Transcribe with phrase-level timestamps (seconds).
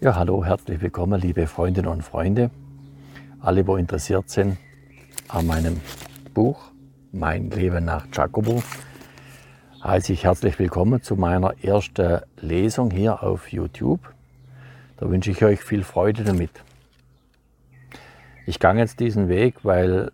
[0.00, 2.52] Ja, hallo, herzlich willkommen, liebe Freundinnen und Freunde,
[3.40, 4.56] alle, wo interessiert sind
[5.26, 5.80] an meinem
[6.34, 6.70] Buch
[7.10, 8.62] Mein Leben nach Jacobo.
[9.82, 13.98] Heiße ich herzlich willkommen zu meiner ersten Lesung hier auf YouTube.
[14.98, 16.52] Da wünsche ich euch viel Freude damit.
[18.46, 20.12] Ich gehe jetzt diesen Weg, weil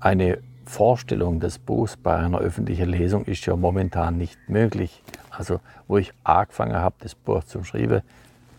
[0.00, 5.00] eine Vorstellung des Buchs bei einer öffentlichen Lesung ist ja momentan nicht möglich.
[5.30, 8.02] Also, wo ich angefangen habe, das Buch zu schreiben,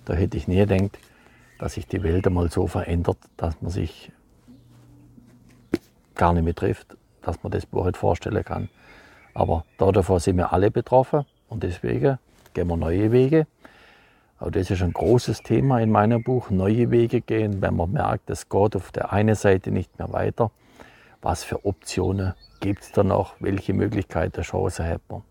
[0.06, 0.98] da hätte ich nie gedacht,
[1.60, 4.12] dass sich die Welt einmal so verändert, dass man sich
[6.16, 8.70] gar nicht mehr trifft, dass man das Buch nicht vorstellen kann.
[9.34, 12.20] Aber davon sind wir alle betroffen und deswegen
[12.54, 13.48] gehen wir neue Wege.
[14.38, 18.30] Aber das ist ein großes Thema in meinem Buch, neue Wege gehen, wenn man merkt,
[18.30, 20.52] es geht auf der einen Seite nicht mehr weiter.
[21.22, 23.36] Was für Optionen gibt es da noch?
[23.40, 25.24] Welche Möglichkeiten, Chancen hat man?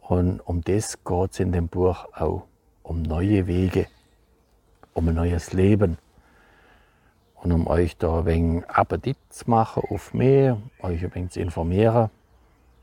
[0.00, 2.47] Und um das geht es in dem Buch auch
[2.88, 3.86] um neue Wege,
[4.94, 5.98] um ein neues Leben.
[7.34, 11.40] Und um euch da ein wenig Appetit zu machen auf mehr, euch ein wenig zu
[11.40, 12.10] informieren,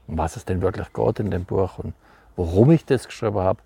[0.08, 1.94] um was es denn wirklich geht in dem Buch und
[2.36, 3.60] warum ich das geschrieben habe,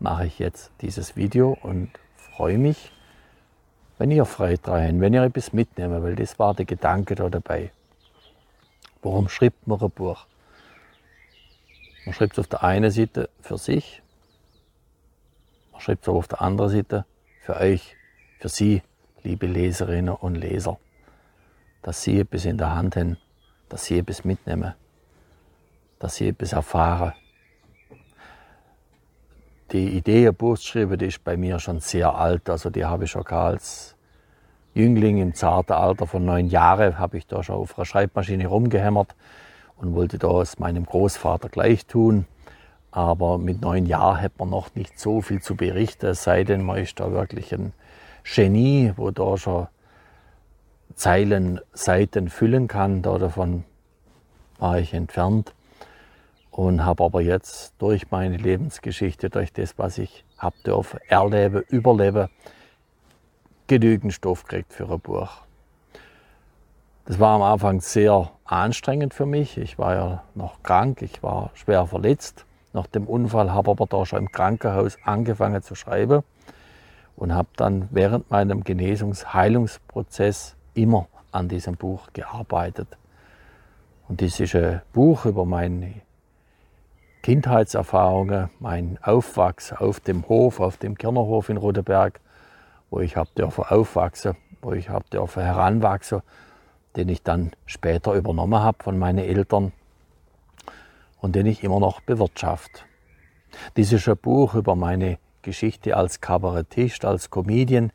[0.00, 2.92] mache ich jetzt dieses Video und freue mich,
[3.96, 7.70] wenn ihr Freude rein, wenn ihr etwas mitnehmt, weil das war der Gedanke da dabei.
[9.00, 10.26] Warum schreibt man ein Buch?
[12.04, 14.02] Man schreibt es auf der einen Seite für sich
[15.74, 17.04] man schreibt aber auf der anderen Seite
[17.42, 17.96] für euch,
[18.38, 18.82] für Sie,
[19.24, 20.78] liebe Leserinnen und Leser,
[21.82, 23.18] dass Sie etwas in der Hand haben,
[23.68, 24.74] dass Sie etwas mitnehmen,
[25.98, 27.12] dass Sie etwas erfahren.
[29.72, 32.48] Die Idee, ein Buch zu schreiben, die ist bei mir schon sehr alt.
[32.48, 33.96] Also die habe ich schon als
[34.74, 39.16] Jüngling im zarten Alter von neun Jahren, habe ich da schon auf einer Schreibmaschine rumgehämmert
[39.76, 42.26] und wollte das meinem Großvater gleich tun.
[42.94, 46.62] Aber mit neun Jahren hat man noch nicht so viel zu berichten, es sei denn,
[46.62, 47.72] man ist da wirklich ein
[48.22, 49.66] Genie, wo da schon
[50.94, 53.02] Zeilen, Seiten füllen kann.
[53.02, 53.64] Da davon
[54.60, 55.52] war ich entfernt
[56.52, 62.28] und habe aber jetzt durch meine Lebensgeschichte, durch das, was ich habe dürfen, erleben, überleben,
[63.66, 65.30] genügend Stoff gekriegt für ein Buch.
[67.06, 69.58] Das war am Anfang sehr anstrengend für mich.
[69.58, 74.04] Ich war ja noch krank, ich war schwer verletzt nach dem Unfall, habe aber da
[74.04, 76.22] schon im Krankenhaus angefangen zu schreiben
[77.16, 82.88] und habe dann während meinem Genesungs-Heilungsprozess immer an diesem Buch gearbeitet.
[84.08, 85.94] Und das ist ein Buch über meine
[87.22, 92.20] Kindheitserfahrungen, mein Aufwachsen auf dem Hof, auf dem Kirnerhof in Rodeberg,
[92.90, 96.22] wo ich habe dürfen aufwachsen, wo ich habe dürfen heranwachsen,
[96.96, 99.72] den ich dann später übernommen habe von meinen Eltern
[101.24, 102.84] und den ich immer noch bewirtschaft.
[103.78, 107.92] Dies ist ein Buch über meine Geschichte als Kabarettist, als Comedian,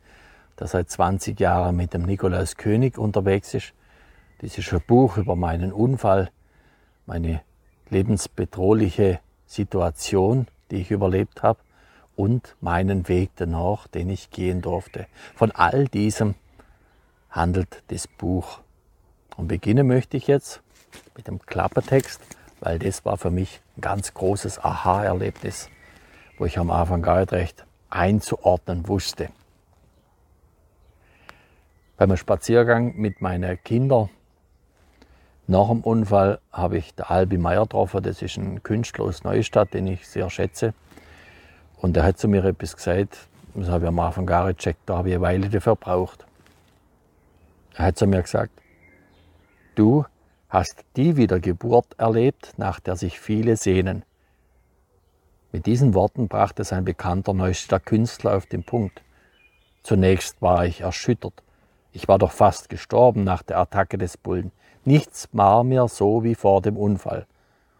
[0.58, 3.72] der seit 20 Jahren mit dem Nikolaus König unterwegs ist.
[4.42, 6.32] Dies ist ein Buch über meinen Unfall,
[7.06, 7.42] meine
[7.88, 11.60] lebensbedrohliche Situation, die ich überlebt habe
[12.16, 15.06] und meinen Weg danach, den ich gehen durfte.
[15.36, 16.34] Von all diesem
[17.30, 18.58] handelt das Buch.
[19.36, 20.62] Und beginnen möchte ich jetzt
[21.14, 22.20] mit dem Klappertext
[22.60, 25.68] weil das war für mich ein ganz großes Aha-Erlebnis,
[26.38, 29.30] wo ich am Anfang gar nicht recht einzuordnen wusste.
[31.96, 34.08] Beim Spaziergang mit meinen Kindern
[35.46, 39.74] nach dem Unfall habe ich der Albi Meier getroffen, das ist ein Künstler aus Neustadt,
[39.74, 40.74] den ich sehr schätze.
[41.78, 44.80] Und er hat zu mir etwas gesagt, das habe ich am Anfang gar nicht gecheckt,
[44.86, 46.24] da habe ich eine Weile dafür gebraucht.
[47.74, 48.52] Er hat zu mir gesagt,
[49.74, 50.04] du
[50.50, 54.04] hast die Wiedergeburt erlebt, nach der sich viele sehnen.
[55.52, 59.02] Mit diesen Worten brachte sein bekannter neuester Künstler auf den Punkt.
[59.82, 61.42] Zunächst war ich erschüttert.
[61.92, 64.52] Ich war doch fast gestorben nach der Attacke des Bullen.
[64.84, 67.26] Nichts war mir so wie vor dem Unfall.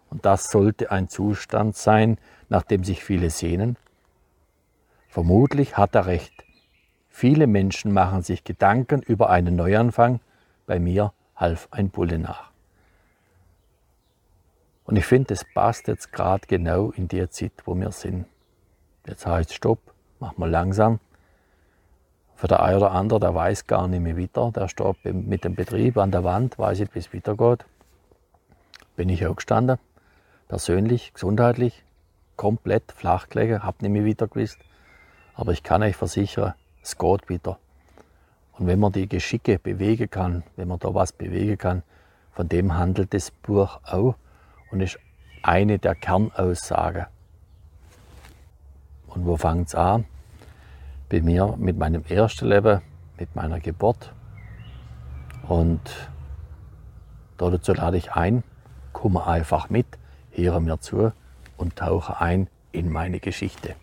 [0.08, 3.76] Und das sollte ein Zustand sein, nach dem sich viele sehnen?
[5.08, 6.32] Vermutlich hat er recht.
[7.08, 10.20] Viele Menschen machen sich Gedanken über einen Neuanfang.
[10.66, 12.49] Bei mir half ein Bulle nach.
[14.90, 18.26] Und ich finde, das passt jetzt gerade genau in die Zeit, wo wir sind.
[19.06, 19.78] Jetzt heißt Stopp,
[20.18, 20.98] mach mal langsam.
[22.34, 25.54] Für der eine oder andere, der weiß gar nicht mehr weiter, der steht mit dem
[25.54, 27.64] Betrieb an der Wand, weiß nicht, wie es weitergeht.
[28.96, 29.78] Bin ich auch gestanden,
[30.48, 31.84] persönlich, gesundheitlich,
[32.34, 34.58] komplett flach gelegen, hab nicht mehr weiter gewusst.
[35.34, 37.60] Aber ich kann euch versichern, es geht wieder.
[38.58, 41.84] Und wenn man die Geschicke bewegen kann, wenn man da was bewegen kann,
[42.32, 44.16] von dem handelt das Buch auch
[44.70, 44.98] und ist
[45.42, 47.06] eine der Kernaussagen.
[49.08, 50.04] Und wo fängt es an?
[51.10, 52.80] bei mir mit meinem ersten Leben,
[53.18, 54.14] mit meiner Geburt.
[55.46, 55.80] Und
[57.36, 58.44] dazu lade ich ein,
[58.92, 59.86] komme einfach mit,
[60.30, 61.12] höre mir zu
[61.56, 63.74] und tauche ein in meine Geschichte.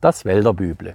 [0.00, 0.94] Das Wälderbüble.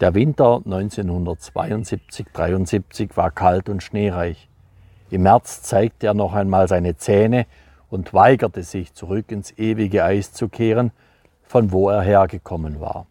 [0.00, 4.48] Der Winter 1972-73 war kalt und schneereich.
[5.10, 7.44] Im März zeigte er noch einmal seine Zähne
[7.90, 10.92] und weigerte sich, zurück ins ewige Eis zu kehren,
[11.42, 13.08] von wo er hergekommen war.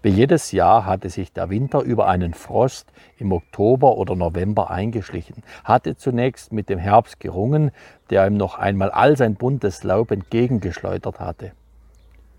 [0.00, 5.42] Wie jedes Jahr hatte sich der Winter über einen Frost im Oktober oder November eingeschlichen,
[5.64, 7.72] hatte zunächst mit dem Herbst gerungen,
[8.08, 11.52] der ihm noch einmal all sein buntes Laub entgegengeschleudert hatte.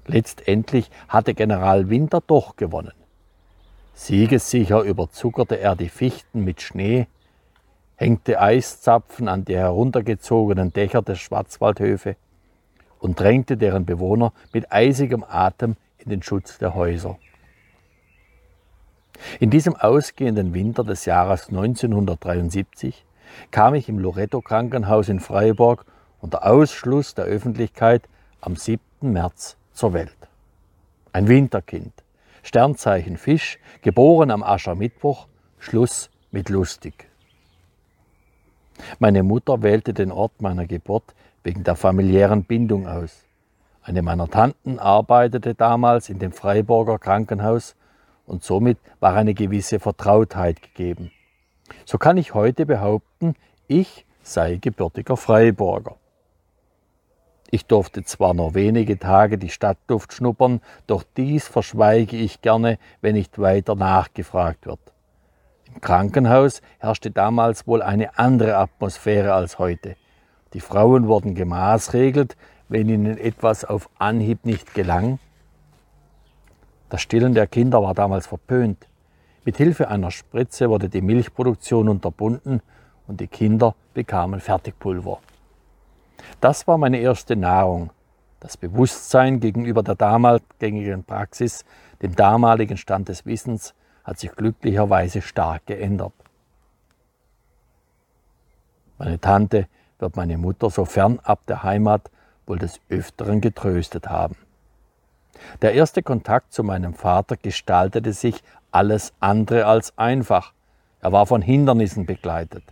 [0.07, 2.93] Letztendlich hatte General Winter doch gewonnen.
[3.93, 7.07] Siegessicher überzuckerte er die Fichten mit Schnee,
[7.95, 12.15] hängte Eiszapfen an die heruntergezogenen Dächer der Schwarzwaldhöfe
[12.99, 17.17] und drängte deren Bewohner mit eisigem Atem in den Schutz der Häuser.
[19.39, 23.05] In diesem ausgehenden Winter des Jahres 1973
[23.51, 25.85] kam ich im Loretto Krankenhaus in Freiburg
[26.19, 28.09] unter Ausschluss der Öffentlichkeit
[28.41, 28.81] am 7.
[29.01, 30.17] März zur Welt.
[31.11, 31.93] Ein Winterkind,
[32.43, 37.09] Sternzeichen Fisch, geboren am Aschermittwoch, Schluss mit lustig.
[38.99, 43.25] Meine Mutter wählte den Ort meiner Geburt wegen der familiären Bindung aus.
[43.81, 47.75] Eine meiner Tanten arbeitete damals in dem Freiburger Krankenhaus
[48.25, 51.11] und somit war eine gewisse Vertrautheit gegeben.
[51.85, 53.35] So kann ich heute behaupten,
[53.67, 55.95] ich sei gebürtiger Freiburger.
[57.53, 63.13] Ich durfte zwar nur wenige Tage die Stadtluft schnuppern, doch dies verschweige ich gerne, wenn
[63.13, 64.79] nicht weiter nachgefragt wird.
[65.67, 69.97] Im Krankenhaus herrschte damals wohl eine andere Atmosphäre als heute.
[70.55, 72.37] Die Frauen wurden gemaßregelt,
[72.69, 75.19] wenn ihnen etwas auf Anhieb nicht gelang.
[76.89, 78.87] Das Stillen der Kinder war damals verpönt.
[79.45, 82.63] Mit Hilfe einer Spritze wurde die Milchproduktion unterbunden
[83.05, 85.19] und die Kinder bekamen Fertigpulver.
[86.41, 87.91] Das war meine erste Nahrung.
[88.39, 91.63] Das Bewusstsein gegenüber der damals gängigen Praxis,
[92.01, 93.73] dem damaligen Stand des Wissens,
[94.03, 96.13] hat sich glücklicherweise stark geändert.
[98.97, 99.67] Meine Tante
[99.99, 102.11] wird meine Mutter so fernab der Heimat
[102.45, 104.35] wohl des Öfteren getröstet haben.
[105.61, 110.53] Der erste Kontakt zu meinem Vater gestaltete sich alles andere als einfach.
[110.99, 112.63] Er war von Hindernissen begleitet.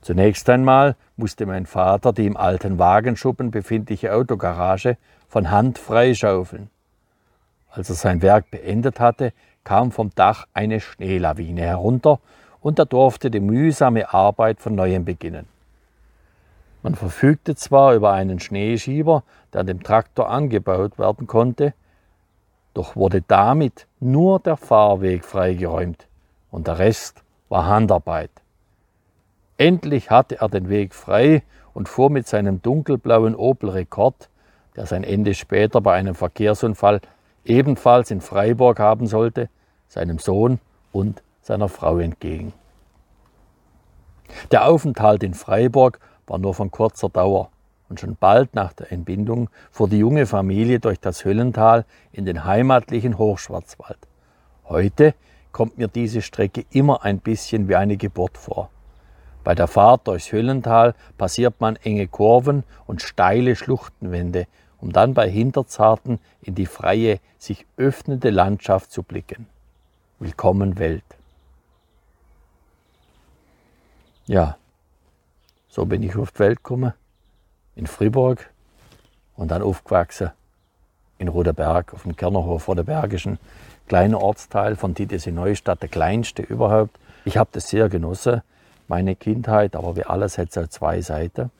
[0.00, 4.96] Zunächst einmal musste mein Vater die im alten Wagenschuppen befindliche Autogarage
[5.28, 6.70] von Hand freischaufeln.
[7.70, 9.32] Als er sein Werk beendet hatte,
[9.62, 12.18] kam vom Dach eine Schneelawine herunter
[12.60, 15.46] und er durfte die mühsame Arbeit von neuem beginnen.
[16.82, 19.22] Man verfügte zwar über einen Schneeschieber,
[19.52, 21.74] der an dem Traktor angebaut werden konnte,
[22.72, 26.08] doch wurde damit nur der Fahrweg freigeräumt
[26.50, 28.30] und der Rest war Handarbeit.
[29.60, 31.42] Endlich hatte er den Weg frei
[31.74, 34.30] und fuhr mit seinem dunkelblauen Opel Rekord,
[34.74, 37.02] der sein Ende später bei einem Verkehrsunfall
[37.44, 39.50] ebenfalls in Freiburg haben sollte,
[39.86, 40.60] seinem Sohn
[40.92, 42.54] und seiner Frau entgegen.
[44.50, 47.50] Der Aufenthalt in Freiburg war nur von kurzer Dauer
[47.90, 52.46] und schon bald nach der Entbindung fuhr die junge Familie durch das Höllental in den
[52.46, 53.98] heimatlichen Hochschwarzwald.
[54.64, 55.12] Heute
[55.52, 58.70] kommt mir diese Strecke immer ein bisschen wie eine Geburt vor.
[59.42, 64.46] Bei der Fahrt durchs Höllental passiert man enge Kurven und steile Schluchtenwände,
[64.80, 69.46] um dann bei Hinterzarten in die freie, sich öffnende Landschaft zu blicken.
[70.18, 71.04] Willkommen Welt.
[74.26, 74.58] Ja,
[75.68, 76.92] so bin ich auf die Welt gekommen,
[77.74, 78.50] in Fribourg
[79.36, 80.30] und dann aufgewachsen
[81.18, 83.38] in Roderberg, auf dem Kernerhof Roderbergischen,
[83.88, 86.98] kleiner Ortsteil von Titisee Neustadt, der kleinste überhaupt.
[87.24, 88.42] Ich habe das sehr genossen,
[88.90, 91.50] meine Kindheit, aber wie alles hat es auch zwei Seiten.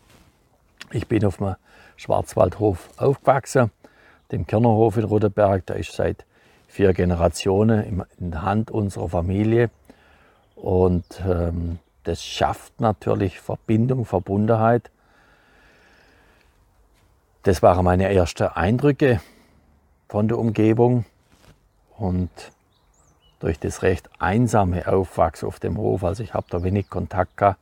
[0.90, 1.54] Ich bin auf dem
[1.96, 3.70] Schwarzwaldhof aufgewachsen,
[4.32, 6.26] dem Kernerhof in Roderberg, der ist seit
[6.66, 9.70] vier Generationen in der Hand unserer Familie.
[10.56, 14.90] Und ähm, das schafft natürlich Verbindung, Verbundenheit.
[17.44, 19.20] Das waren meine ersten Eindrücke
[20.08, 21.04] von der Umgebung
[21.96, 22.30] und
[23.40, 27.58] durch das recht einsame Aufwachsen auf dem Hof, also ich habe da wenig Kontakt gehabt,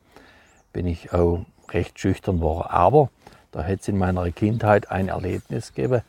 [0.73, 2.69] bin ich auch recht schüchtern geworden.
[2.69, 3.11] Aber
[3.53, 6.03] da hätte es in meiner Kindheit ein Erlebnis gegeben,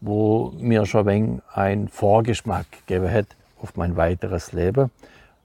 [0.00, 3.26] wo mir schon ein, ein Vorgeschmack gegeben hat
[3.62, 4.90] auf mein weiteres Leben,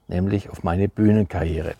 [0.08, 1.74] nämlich auf meine Bühnenkarriere.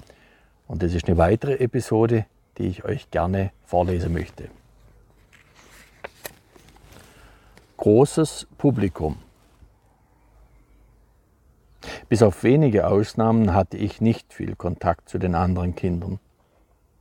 [0.68, 2.26] Und das ist eine weitere Episode,
[2.58, 4.48] die ich euch gerne vorlesen möchte.
[7.76, 9.16] großes Publikum.
[12.08, 16.20] Bis auf wenige Ausnahmen hatte ich nicht viel Kontakt zu den anderen Kindern.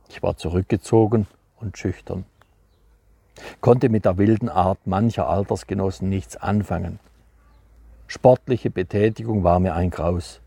[0.08, 1.28] Ich war zurückgezogen
[1.60, 2.24] und schüchtern,
[3.60, 6.98] konnte mit der wilden Art mancher Altersgenossen nichts anfangen.
[8.08, 10.40] Sportliche Betätigung war mir ein Graus.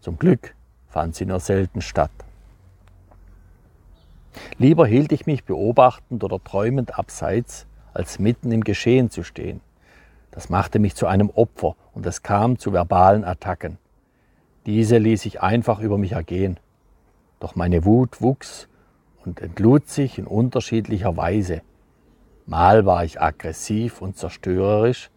[0.00, 0.54] Zum Glück
[0.88, 2.10] fand sie nur selten statt.
[4.58, 9.62] Lieber hielt ich mich beobachtend oder träumend abseits, als mitten im Geschehen zu stehen.
[10.32, 13.78] Das machte mich zu einem Opfer und es kam zu verbalen Attacken.
[14.66, 16.58] Diese ließ ich einfach über mich ergehen.
[17.38, 18.68] Doch meine Wut wuchs
[19.24, 21.62] und entlud sich in unterschiedlicher Weise.
[22.46, 25.10] Mal war ich aggressiv und zerstörerisch,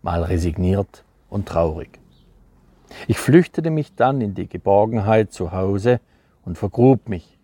[0.00, 2.00] mal resigniert und traurig.
[3.06, 6.00] Ich flüchtete mich dann in die Geborgenheit zu Hause
[6.46, 7.38] und vergrub mich.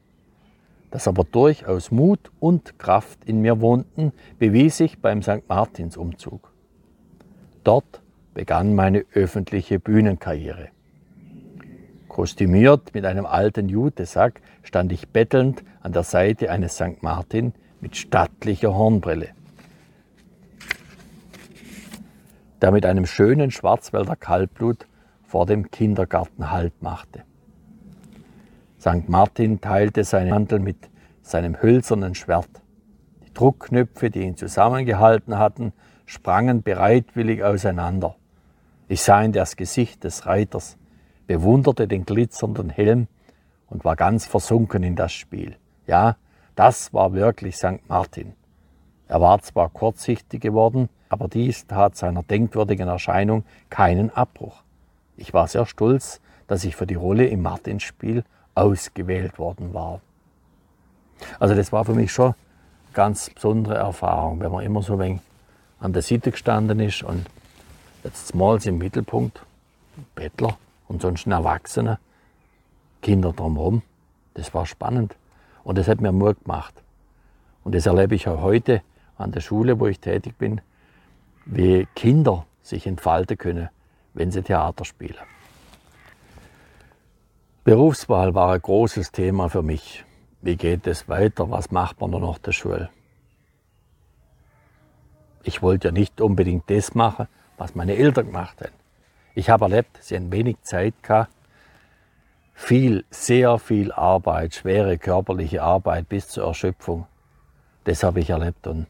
[0.90, 5.46] Dass aber durchaus Mut und Kraft in mir wohnten, bewies ich beim St.
[5.48, 6.52] Martinsumzug.
[7.64, 10.73] Dort begann meine öffentliche Bühnenkarriere.
[12.14, 17.02] Kostümiert mit einem alten Jutesack stand ich bettelnd an der Seite eines St.
[17.02, 19.30] Martin mit stattlicher Hornbrille,
[22.62, 24.86] der mit einem schönen Schwarzwälder Kaltblut
[25.24, 27.24] vor dem Kindergarten Halt machte.
[28.78, 29.08] St.
[29.08, 30.88] Martin teilte seinen Mantel mit
[31.20, 32.62] seinem hölzernen Schwert.
[33.26, 35.72] Die Druckknöpfe, die ihn zusammengehalten hatten,
[36.06, 38.14] sprangen bereitwillig auseinander.
[38.86, 40.78] Ich sah in das Gesicht des Reiters,
[41.26, 43.08] bewunderte den glitzernden Helm
[43.68, 45.56] und war ganz versunken in das Spiel.
[45.86, 46.16] Ja,
[46.54, 47.88] das war wirklich St.
[47.88, 48.34] Martin.
[49.08, 54.62] Er war zwar kurzsichtig geworden, aber dies tat seiner denkwürdigen Erscheinung keinen Abbruch.
[55.16, 60.00] Ich war sehr stolz, dass ich für die Rolle im Martinsspiel ausgewählt worden war.
[61.38, 62.34] Also das war für mich schon eine
[62.92, 65.20] ganz besondere Erfahrung, wenn man immer so ein wenig
[65.80, 67.26] an der Seite gestanden ist und
[68.02, 69.44] jetzt mal im Mittelpunkt,
[70.14, 70.56] Bettler,
[70.88, 71.98] und sonst Erwachsene,
[73.02, 73.82] Kinder drumherum.
[74.34, 75.16] Das war spannend
[75.62, 76.74] und das hat mir Mut gemacht.
[77.62, 78.82] Und das erlebe ich auch heute
[79.16, 80.60] an der Schule, wo ich tätig bin,
[81.46, 83.68] wie Kinder sich entfalten können,
[84.12, 85.16] wenn sie Theater spielen.
[87.64, 90.04] Berufswahl war ein großes Thema für mich.
[90.42, 91.50] Wie geht es weiter?
[91.50, 92.90] Was macht man nach der Schule?
[95.42, 98.83] Ich wollte ja nicht unbedingt das machen, was meine Eltern gemacht haben.
[99.36, 101.30] Ich habe erlebt, sie haben wenig Zeit gehabt,
[102.54, 107.06] viel, sehr viel Arbeit, schwere körperliche Arbeit bis zur Erschöpfung.
[107.82, 108.86] Das habe ich erlebt und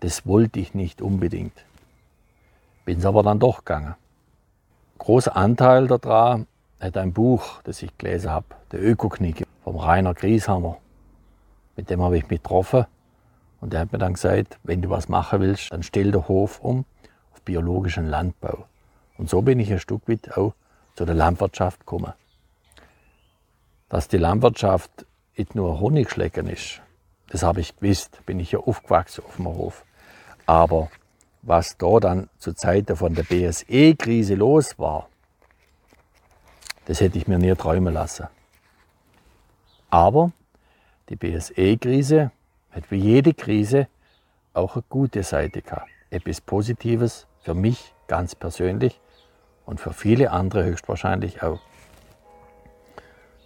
[0.00, 1.64] das wollte ich nicht unbedingt.
[2.84, 3.96] Bin es aber dann doch gegangen.
[4.98, 6.46] Großer Anteil daran
[6.80, 10.78] hat ein Buch, das ich gelesen habe, der Ökoknick vom Rainer Grieshammer.
[11.76, 12.86] Mit dem habe ich mich getroffen
[13.60, 16.60] und der hat mir dann gesagt, wenn du was machen willst, dann stell den Hof
[16.60, 16.84] um
[17.32, 18.66] auf biologischen Landbau.
[19.18, 20.54] Und so bin ich ein Stück weit auch
[20.94, 22.12] zu der Landwirtschaft gekommen.
[23.88, 25.06] Dass die Landwirtschaft
[25.36, 26.80] nicht nur Honigschlecken ist,
[27.28, 29.84] das habe ich gewusst, bin ich ja aufgewachsen auf dem Hof.
[30.46, 30.90] Aber
[31.42, 35.08] was da dann zur Zeit von der BSE-Krise los war,
[36.86, 38.28] das hätte ich mir nie träumen lassen.
[39.90, 40.32] Aber
[41.08, 42.30] die BSE-Krise
[42.70, 43.88] hat wie jede Krise
[44.54, 45.90] auch eine gute Seite gehabt.
[46.10, 49.00] Etwas Positives für mich ganz persönlich
[49.68, 51.60] und für viele andere höchstwahrscheinlich auch.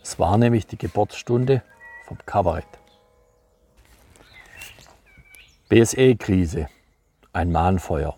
[0.05, 1.63] Es war nämlich die Geburtsstunde
[2.07, 2.65] vom Kabarett.
[5.69, 6.69] BSE-Krise,
[7.33, 8.17] ein Mahnfeuer.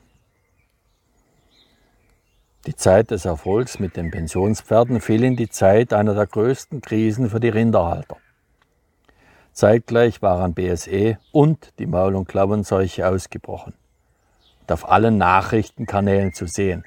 [2.66, 7.30] Die Zeit des Erfolgs mit den Pensionspferden fiel in die Zeit einer der größten Krisen
[7.30, 8.18] für die Rinderhalter.
[9.54, 13.73] Zeitgleich waren BSE und die Maul- und Klauenseuche ausgebrochen
[14.61, 16.84] und auf allen Nachrichtenkanälen zu sehen.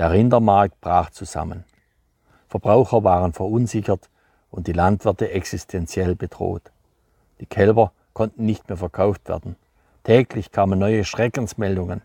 [0.00, 1.64] Der Rindermarkt brach zusammen.
[2.48, 4.08] Verbraucher waren verunsichert
[4.50, 6.72] und die Landwirte existenziell bedroht.
[7.38, 9.56] Die Kälber konnten nicht mehr verkauft werden.
[10.04, 12.00] Täglich kamen neue Schreckensmeldungen.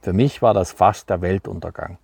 [0.00, 1.98] Für mich war das fast der Weltuntergang.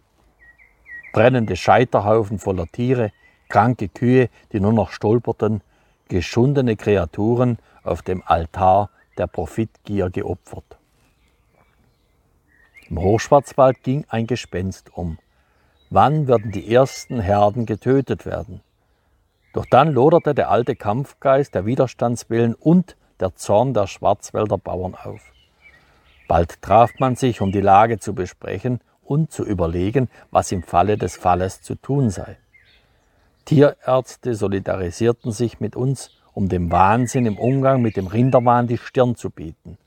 [1.13, 3.13] Brennende Scheiterhaufen voller Tiere,
[3.49, 5.61] kranke Kühe, die nur noch stolperten,
[6.09, 10.80] geschundene Kreaturen auf dem Altar der Profitgier geopfert.
[12.91, 15.19] Im Hochschwarzwald ging ein Gespenst um.
[15.91, 18.63] Wann würden die ersten Herden getötet werden?
[19.53, 25.21] Doch dann loderte der alte Kampfgeist, der Widerstandswillen und der Zorn der Schwarzwälder Bauern auf.
[26.27, 30.99] Bald traf man sich, um die Lage zu besprechen und zu überlegen, was im Falle
[30.99, 32.39] des Falles zu tun sei.
[33.45, 39.15] Tierärzte solidarisierten sich mit uns, um dem Wahnsinn im Umgang mit dem Rinderwahn die Stirn
[39.15, 39.79] zu bieten.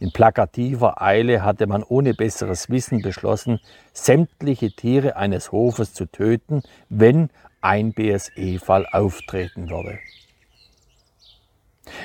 [0.00, 3.60] In plakativer Eile hatte man ohne besseres Wissen beschlossen,
[3.92, 7.28] sämtliche Tiere eines Hofes zu töten, wenn
[7.60, 9.98] ein BSE-Fall auftreten würde.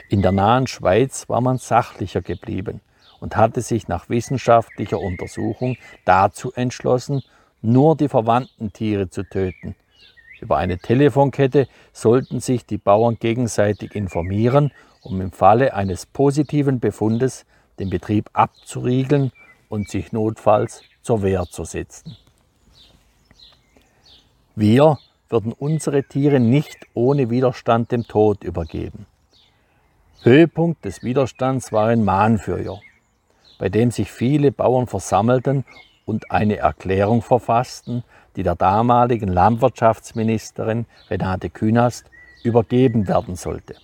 [0.09, 2.81] In der nahen Schweiz war man sachlicher geblieben
[3.21, 7.23] und hatte sich nach wissenschaftlicher Untersuchung dazu entschlossen,
[7.61, 9.73] nur die verwandten Tiere zu töten.
[10.41, 17.45] Über eine Telefonkette sollten sich die Bauern gegenseitig informieren, um im Falle eines positiven Befundes
[17.79, 19.31] den Betrieb abzuriegeln
[19.69, 22.17] und sich notfalls zur Wehr zu setzen.
[24.55, 24.97] Wir
[25.29, 29.05] würden unsere Tiere nicht ohne Widerstand dem Tod übergeben.
[30.21, 32.79] Höhepunkt des Widerstands war ein Mahnfeuer,
[33.59, 35.65] bei dem sich viele Bauern versammelten
[36.05, 38.03] und eine Erklärung verfassten,
[38.35, 42.05] die der damaligen Landwirtschaftsministerin Renate Künast
[42.43, 43.75] übergeben werden sollte.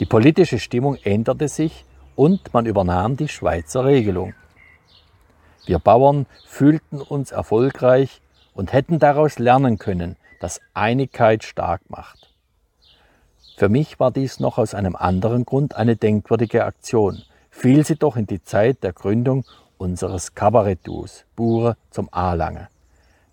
[0.00, 1.84] Die politische Stimmung änderte sich
[2.20, 4.34] und man übernahm die Schweizer Regelung.
[5.64, 8.20] Wir Bauern fühlten uns erfolgreich
[8.52, 12.30] und hätten daraus lernen können, dass Einigkeit stark macht.
[13.56, 17.22] Für mich war dies noch aus einem anderen Grund eine denkwürdige Aktion.
[17.48, 19.46] Fiel sie doch in die Zeit der Gründung
[19.78, 22.68] unseres Kabarettus Bure zum A-Lange.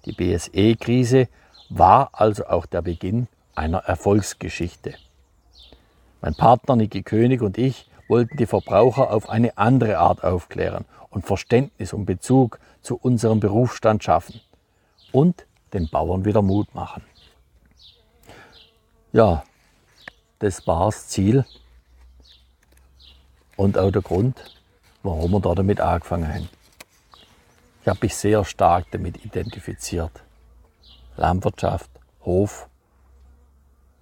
[0.05, 1.27] Die BSE-Krise
[1.67, 4.93] war also auch der Beginn einer Erfolgsgeschichte.
[6.21, 11.25] Mein Partner Niki König und ich wollten die Verbraucher auf eine andere Art aufklären und
[11.25, 14.41] Verständnis und Bezug zu unserem Berufsstand schaffen
[15.11, 17.03] und den Bauern wieder Mut machen.
[19.11, 19.43] Ja,
[20.39, 21.45] das war das Ziel
[23.55, 24.59] und auch der Grund,
[25.03, 26.49] warum wir da damit angefangen haben.
[27.81, 30.11] Ich habe mich sehr stark damit identifiziert.
[31.15, 31.89] Landwirtschaft,
[32.23, 32.67] Hof,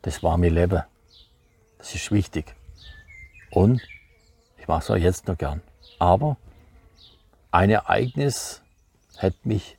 [0.02, 0.84] das war mein Leben.
[1.78, 2.56] Das ist wichtig.
[3.52, 3.82] Und
[4.66, 5.62] ich mache es auch jetzt noch gern.
[6.00, 6.38] Aber
[7.52, 8.64] ein Ereignis
[9.16, 9.78] hätte mich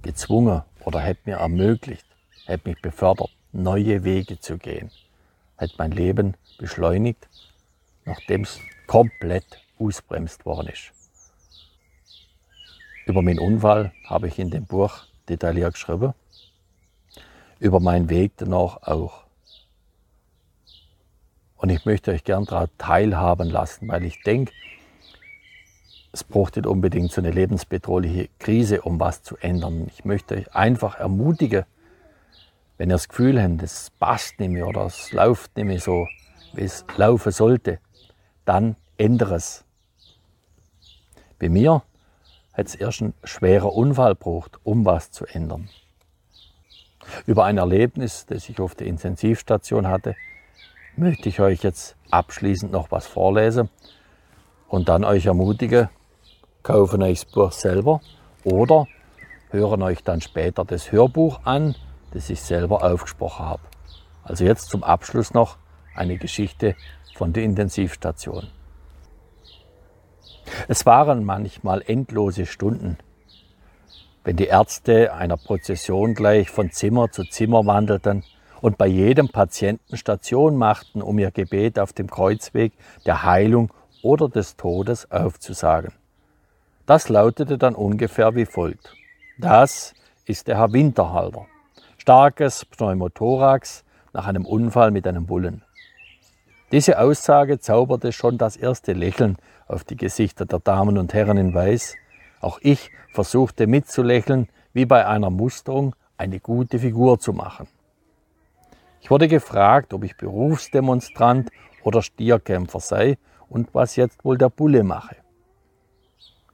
[0.00, 2.06] gezwungen oder hätte mir ermöglicht,
[2.46, 4.92] hätte mich befördert, neue Wege zu gehen,
[5.56, 7.28] hätte mein Leben beschleunigt,
[8.04, 10.92] nachdem es komplett ausbremst worden ist.
[13.06, 16.14] Über meinen Unfall habe ich in dem Buch detailliert geschrieben,
[17.58, 19.24] über meinen Weg danach auch.
[21.58, 24.52] Und ich möchte euch gern daran teilhaben lassen, weil ich denke,
[26.12, 29.88] es braucht nicht unbedingt so eine lebensbedrohliche Krise, um was zu ändern.
[29.92, 31.64] Ich möchte euch einfach ermutigen,
[32.78, 36.06] wenn ihr das Gefühl habt, es passt nicht mehr oder es läuft nicht mehr so,
[36.52, 37.80] wie es laufen sollte,
[38.44, 39.64] dann ändere es.
[41.40, 41.82] Bei mir
[42.52, 45.68] hat es erst ein schwerer Unfall gebraucht, um was zu ändern.
[47.26, 50.14] Über ein Erlebnis, das ich auf der Intensivstation hatte,
[50.98, 53.70] möchte ich euch jetzt abschließend noch was vorlesen
[54.68, 55.88] und dann euch ermutigen,
[56.62, 58.00] kaufen euch das Buch selber
[58.44, 58.86] oder
[59.50, 61.74] hören euch dann später das Hörbuch an,
[62.12, 63.62] das ich selber aufgesprochen habe.
[64.24, 65.56] Also jetzt zum Abschluss noch
[65.94, 66.74] eine Geschichte
[67.14, 68.48] von der Intensivstation.
[70.66, 72.98] Es waren manchmal endlose Stunden,
[74.24, 78.24] wenn die Ärzte einer Prozession gleich von Zimmer zu Zimmer wandelten
[78.60, 82.72] und bei jedem Patienten Station machten, um ihr Gebet auf dem Kreuzweg
[83.06, 85.92] der Heilung oder des Todes aufzusagen.
[86.86, 88.94] Das lautete dann ungefähr wie folgt.
[89.38, 89.94] Das
[90.24, 91.46] ist der Herr Winterhalter.
[91.98, 95.62] Starkes Pneumothorax nach einem Unfall mit einem Bullen.
[96.72, 101.54] Diese Aussage zauberte schon das erste Lächeln auf die Gesichter der Damen und Herren in
[101.54, 101.96] Weiß.
[102.40, 107.68] Auch ich versuchte mitzulächeln, wie bei einer Musterung eine gute Figur zu machen.
[109.00, 111.50] Ich wurde gefragt, ob ich Berufsdemonstrant
[111.82, 115.16] oder Stierkämpfer sei und was jetzt wohl der Bulle mache.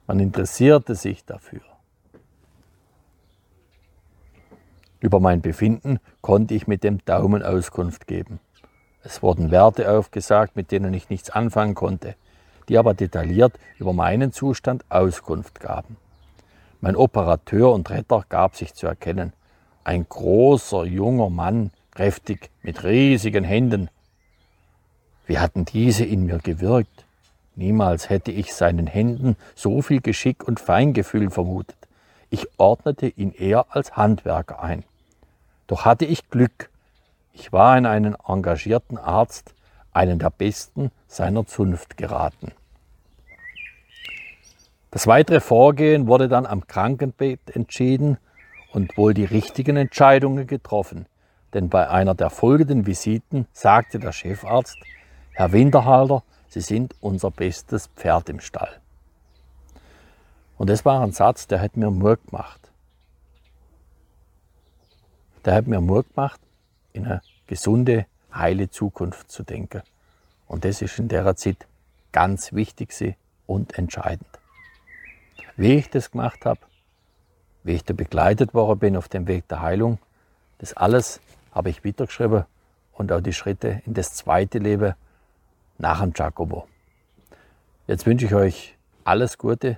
[0.07, 1.61] Man interessierte sich dafür.
[4.99, 8.39] Über mein Befinden konnte ich mit dem Daumen Auskunft geben.
[9.03, 12.15] Es wurden Werte aufgesagt, mit denen ich nichts anfangen konnte,
[12.69, 15.97] die aber detailliert über meinen Zustand Auskunft gaben.
[16.81, 19.33] Mein Operateur und Retter gab sich zu erkennen.
[19.83, 23.89] Ein großer, junger Mann, kräftig, mit riesigen Händen.
[25.25, 27.05] Wie hatten diese in mir gewirkt?
[27.55, 31.77] Niemals hätte ich seinen Händen so viel Geschick und Feingefühl vermutet.
[32.29, 34.83] Ich ordnete ihn eher als Handwerker ein.
[35.67, 36.69] Doch hatte ich Glück.
[37.33, 39.55] Ich war in einen engagierten Arzt,
[39.93, 42.51] einen der besten seiner Zunft geraten.
[44.91, 48.17] Das weitere Vorgehen wurde dann am Krankenbett entschieden
[48.73, 51.05] und wohl die richtigen Entscheidungen getroffen,
[51.55, 54.77] denn bei einer der folgenden Visiten sagte der Chefarzt,
[55.31, 58.79] Herr Winterhalter, Sie sind unser bestes Pferd im Stall.
[60.57, 62.71] Und das war ein Satz, der hat mir Mut gemacht.
[65.43, 66.39] Der hat mir Mut gemacht,
[66.93, 69.81] in eine gesunde, heile Zukunft zu denken.
[70.47, 71.67] Und das ist in der Zeit
[72.11, 74.27] ganz wichtig und entscheidend.
[75.57, 76.59] Wie ich das gemacht habe,
[77.63, 79.99] wie ich da begleitet worden bin auf dem Weg der Heilung,
[80.57, 81.19] das alles
[81.55, 82.45] habe ich wiedergeschrieben
[82.93, 84.93] und auch die Schritte in das zweite Leben
[85.77, 86.67] nach dem Giacomo.
[87.87, 89.77] Jetzt wünsche ich euch alles Gute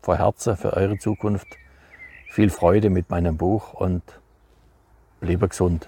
[0.00, 1.46] vor Herzen für eure Zukunft,
[2.30, 4.02] viel Freude mit meinem Buch und
[5.20, 5.86] lieber gesund.